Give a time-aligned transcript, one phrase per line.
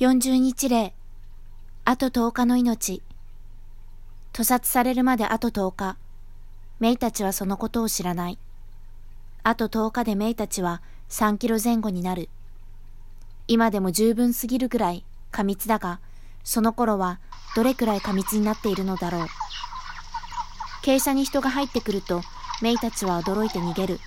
[0.00, 0.92] 40日例、
[1.84, 3.00] あと10日の命。
[4.32, 5.96] 屠殺されるまであと10日。
[6.80, 8.38] メイたちはそのことを知らない。
[9.44, 12.28] あと10日でメイたちは3キロ前後になる。
[13.46, 16.00] 今でも十分すぎるぐらい過密だが、
[16.42, 17.20] その頃は
[17.54, 19.26] どれくらい過密になっているのだろう。
[20.82, 22.20] 傾斜に人が入ってくると、
[22.62, 24.00] メイたちは驚いて逃げる。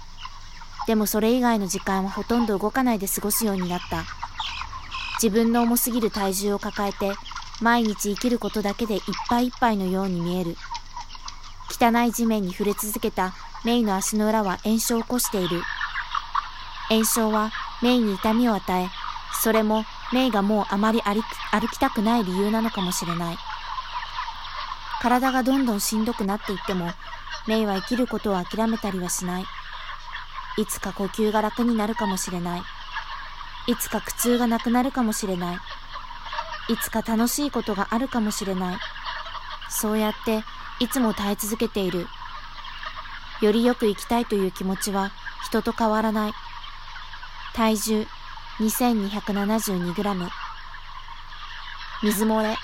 [0.86, 4.27] でもそれ以外の時間はほとんど動かないで過ごすようになった。
[5.22, 7.14] 自分の重すぎる体重を抱えて、
[7.60, 10.56] 毎日生きることだけでいっぱいいっぱいのように見える。
[11.70, 13.34] 汚い地面に触れ続けた
[13.66, 15.64] メイの足の裏は炎症を起こしている。
[16.90, 17.52] 炎症は
[17.82, 18.90] メイに痛みを与え、
[19.42, 21.24] それもメイがもうあまり歩
[21.68, 23.38] きたくない理由なのかもしれない。
[25.02, 26.92] 体がどんどんしんどくなっていっても、
[27.48, 29.46] メイは生きることを諦めたりはしない。
[30.58, 32.64] いつか呼吸が楽になるかもしれない。
[33.68, 35.56] いつか苦痛がなくなるかもしれない。
[36.70, 38.78] いつか楽しいことがあるかもしれない。
[39.70, 40.44] そうやって
[40.80, 42.08] いつも耐え続けている。
[43.42, 45.12] よりよく生きたいという気持ちは
[45.46, 46.34] 人と変わらない。
[47.54, 48.08] 体重
[48.60, 50.30] 2272g。
[52.04, 52.58] 水漏れ。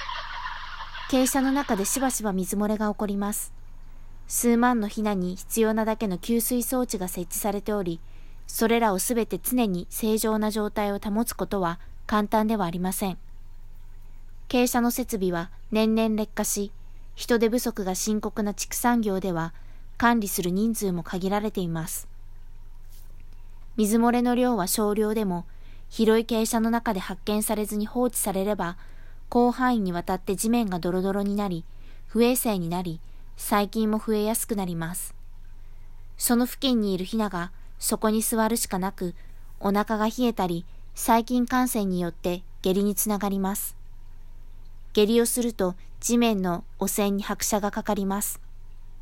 [1.10, 3.54] 傾斜の中でしばしば水漏れが起こります。
[4.28, 8.00] 数万のヒナに必要なだけの給水装置が設置されており、
[8.48, 13.18] それらをすべて常に正常な状態を保つことは簡単ではありません。
[14.50, 16.72] 傾斜の設備は年々劣化し、
[17.16, 19.54] 人手不足が深刻な畜産業では
[19.98, 22.08] 管理する人数も限られています。
[23.76, 25.46] 水漏れの量は少量でも、
[25.90, 28.78] 広い傾斜の中で発見されずに放置されれば、
[29.32, 31.66] 広範囲にわたって地面がドロドロになり、
[32.08, 33.00] 不衛生になり、
[33.36, 35.16] 細菌も増えやすくなります。
[36.18, 37.52] その付近にいるヒナが
[37.84, 39.14] そこに座るしかなく、
[39.60, 43.76] お腹が冷えたり、細菌感染によって下痢につながります。
[44.94, 48.40] 下痢をすると地面の汚染に拍車がかかります。